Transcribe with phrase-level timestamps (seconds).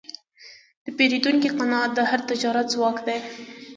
[0.83, 3.17] د پیرودونکي قناعت د هر تجارت ځواک دی.